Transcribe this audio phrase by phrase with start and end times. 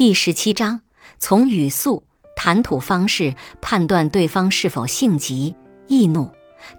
[0.00, 0.80] 第十七章：
[1.18, 2.04] 从语速、
[2.34, 5.54] 谈吐方式判断对方是否性急、
[5.88, 6.30] 易怒。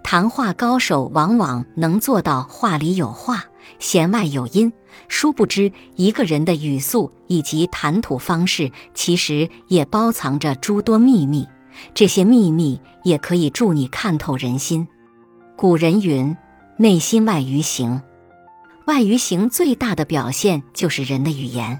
[0.02, 3.44] 谈话高手往往能做到话里有话，
[3.78, 4.72] 弦外有音。
[5.06, 11.46] 殊不知，一个人的语速以及谈吐方式，其实也包藏着诸多秘密。
[11.94, 14.88] 这些秘密也可以助你看透人心。
[15.54, 16.36] 古人云
[16.76, 18.02] ：“内心外于行。”
[18.88, 21.78] 外于行最大的表现就是人的语言。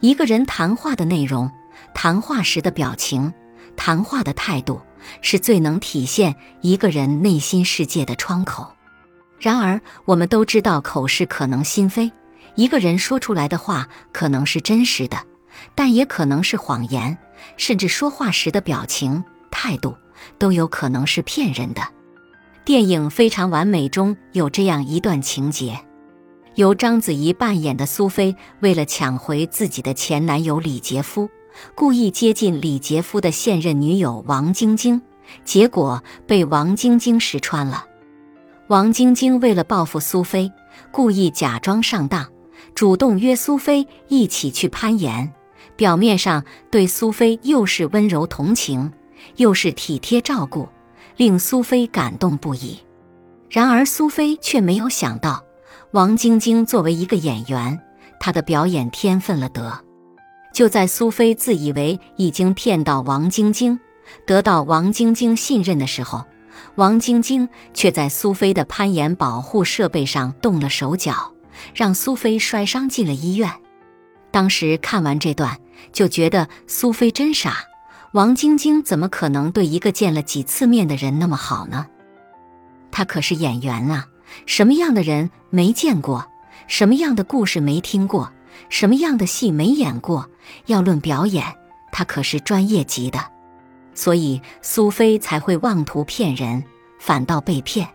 [0.00, 1.50] 一个人谈话的内容、
[1.94, 3.32] 谈话时的表情、
[3.76, 4.80] 谈话的态度，
[5.22, 8.72] 是最能体现一个人内心世界的窗口。
[9.38, 12.10] 然而，我们都知道口是可能心非，
[12.54, 15.18] 一个人说出来的话可能是真实的，
[15.74, 17.16] 但也可能是谎言，
[17.56, 19.96] 甚至说话时的表情、态度
[20.38, 21.82] 都有可能是骗人的。
[22.64, 25.78] 电影《非常完美》中有这样一段情节。
[26.56, 31.28] 由章子怡扮演的苏菲，为了抢回自己的前男友李杰夫，
[31.74, 35.02] 故意接近李杰夫的现任女友王晶晶，
[35.44, 37.84] 结果被王晶晶识穿了。
[38.68, 40.50] 王晶晶为了报复苏菲，
[40.90, 42.26] 故意假装上当，
[42.74, 45.30] 主动约苏菲一起去攀岩，
[45.76, 48.90] 表面上对苏菲又是温柔同情，
[49.36, 50.66] 又是体贴照顾，
[51.18, 52.78] 令苏菲感动不已。
[53.50, 55.44] 然而苏菲却没有想到。
[55.92, 57.80] 王晶晶作为一个演员，
[58.18, 59.80] 她的表演天分了得。
[60.52, 63.78] 就在苏菲自以为已经骗到王晶晶，
[64.26, 66.24] 得到王晶晶信任的时候，
[66.74, 71.32] 王晶晶却在苏菲的攀岩保护设备上动了手脚，
[71.72, 73.50] 让苏菲摔伤进了医院。
[74.32, 75.58] 当时看完这段，
[75.92, 77.58] 就觉得苏菲真傻。
[78.12, 81.86] 王晶晶怎么可能对一个见了几次面的人那么好呢？
[82.90, 84.06] 她可是演员啊！
[84.46, 86.26] 什么样的人没见过？
[86.66, 88.32] 什么样的故事没听过？
[88.68, 90.28] 什么样的戏没演过？
[90.66, 91.44] 要论表演，
[91.92, 93.20] 他可是专业级的，
[93.94, 96.64] 所以苏菲才会妄图骗人，
[96.98, 97.88] 反倒被骗。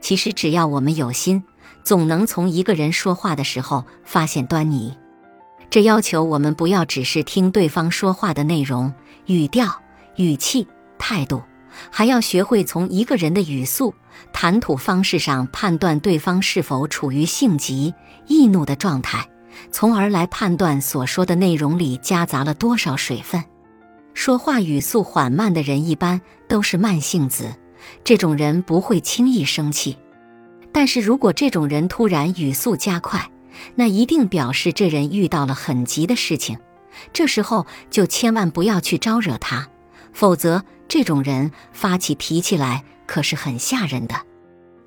[0.00, 1.42] 其实只要我们有心，
[1.82, 4.96] 总能从一个人说话的时候发现端倪。
[5.68, 8.92] 这要求我们不要只是听对方说话的内容、
[9.26, 9.66] 语调、
[10.16, 10.66] 语气、
[10.98, 11.42] 态度。
[11.90, 13.94] 还要学会从一个人的语速、
[14.32, 17.94] 谈吐方式上判断对方是否处于性急、
[18.26, 19.28] 易怒的状态，
[19.70, 23.42] 从而来判断所说的内容里夹杂了多少水分。
[24.14, 27.54] 说话语速缓慢的人一般都是慢性子，
[28.02, 29.96] 这种人不会轻易生气。
[30.72, 33.30] 但是如果这种人突然语速加快，
[33.74, 36.58] 那一定表示这人遇到了很急的事情，
[37.12, 39.68] 这时候就千万不要去招惹他，
[40.12, 40.64] 否则。
[40.88, 44.16] 这种人发起脾气来可是很吓人的。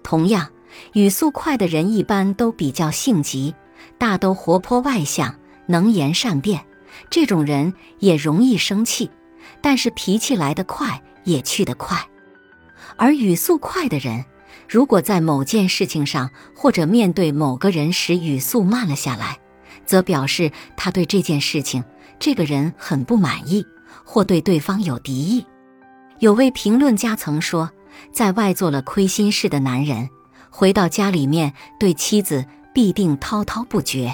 [0.04, 0.50] 同样，
[0.94, 3.54] 语速快的人一般都比较性急，
[3.98, 5.36] 大都活泼外向，
[5.68, 6.66] 能言善辩。
[7.10, 9.10] 这种人也容易生气，
[9.62, 11.98] 但是脾气来得快，也去得快。
[12.98, 14.26] 而语速快的人，
[14.68, 19.40] 如果在某件事情上或者面对某个人时语速慢了下来，
[19.86, 21.84] 则表示他对这件事情、
[22.20, 23.66] 这个人很不满意，
[24.04, 25.46] 或对对方有敌意。
[26.22, 27.72] 有位评论家曾说，
[28.14, 30.08] 在外做了亏心事的男人，
[30.52, 34.14] 回到家里面对妻子必定滔滔不绝。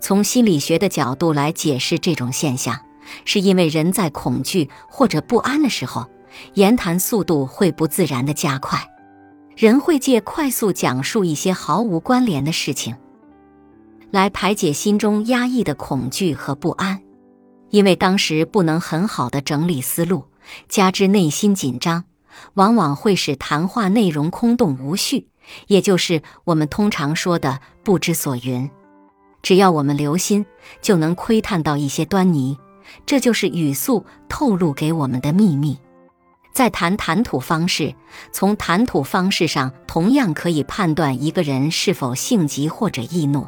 [0.00, 2.80] 从心理学的角度来解释这种现象，
[3.24, 6.10] 是因为人在恐惧或者不安的时候，
[6.54, 8.90] 言谈速度会不自然的加快，
[9.56, 12.96] 人会借快速讲述一些毫无关联的事情，
[14.10, 17.00] 来排解心中压抑的恐惧和不安，
[17.68, 20.24] 因为当时不能很好的整理思路。
[20.68, 22.04] 加之内心紧张，
[22.54, 25.28] 往往会使谈话内容空洞无序，
[25.66, 28.70] 也就是我们通常说的不知所云。
[29.42, 30.44] 只要我们留心，
[30.82, 32.58] 就能窥探到一些端倪，
[33.06, 35.78] 这就是语速透露给我们的秘密。
[36.52, 37.94] 再谈谈吐方式，
[38.32, 43.46] 从谈吐方式上同样可以判断一个人是否性急或者易怒。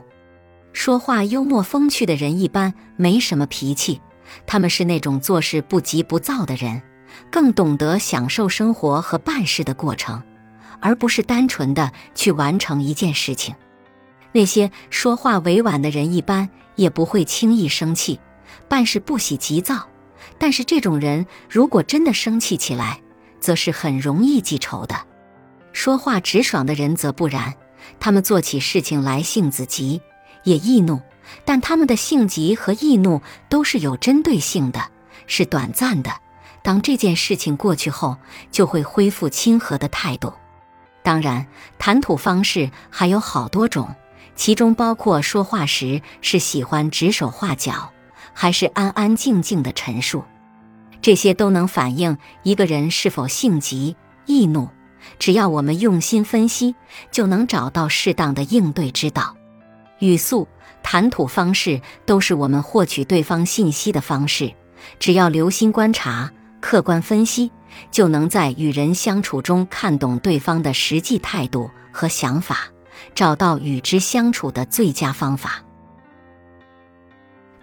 [0.72, 4.00] 说话幽默风趣的人一般没什么脾气，
[4.46, 6.80] 他们是那种做事不急不躁的人。
[7.30, 10.22] 更懂得享受生活和办事的过程，
[10.80, 13.54] 而不是单纯的去完成一件事情。
[14.32, 18.18] 那些说话委婉的人一般也不会轻易生气，
[18.68, 19.86] 办事不喜急躁。
[20.38, 23.00] 但是这种人如果真的生气起来，
[23.40, 24.96] 则是很容易记仇的。
[25.72, 27.54] 说话直爽的人则不然，
[28.00, 30.00] 他们做起事情来性子急，
[30.44, 31.00] 也易怒，
[31.44, 34.80] 但他们的性急和易怒都是有针对性的，
[35.26, 36.10] 是短暂的。
[36.62, 38.16] 当这件事情过去后，
[38.50, 40.32] 就会恢复亲和的态度。
[41.02, 41.46] 当然，
[41.78, 43.94] 谈吐方式还有好多种，
[44.36, 47.90] 其中包括说话时是喜欢指手画脚，
[48.32, 50.24] 还是安安静静的陈述，
[51.00, 54.68] 这些都能反映一个人是否性急易怒。
[55.18, 56.76] 只要我们用心分析，
[57.10, 59.36] 就能找到适当的应对之道。
[59.98, 60.46] 语速、
[60.80, 64.54] 谈吐方式都是我们获取对方信息的方式。
[65.00, 66.30] 只要留心观察、
[66.62, 67.50] 客观分析，
[67.90, 72.68] 就能在与人相处中看懂对方的实际态度和想法，
[73.14, 75.62] 找到与之相处的最佳方法。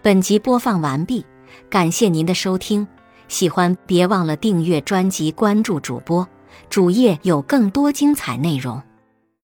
[0.03, 1.25] 本集播放完毕，
[1.69, 2.87] 感谢您的收听。
[3.29, 6.27] 喜欢别忘了订阅专辑、关注主播。
[6.69, 8.81] 主页有更多精彩内容。